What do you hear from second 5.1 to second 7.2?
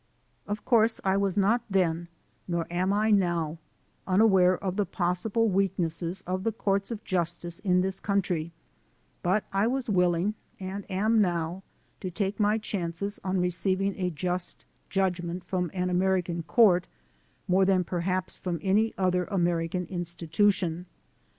sible weaknesses of the courts of